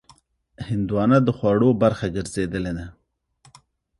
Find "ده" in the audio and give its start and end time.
2.77-2.85